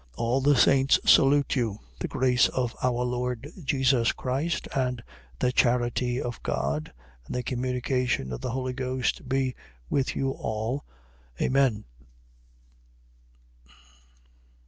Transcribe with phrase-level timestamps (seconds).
[0.15, 1.73] All the saints salute you.
[1.97, 1.99] 13:13.
[1.99, 5.03] The grace of our Lord Jesus Christ and
[5.37, 6.91] the charity of God
[7.27, 9.53] and the communication of the Holy Ghost be
[9.91, 10.85] with you all.
[11.39, 11.83] Amen.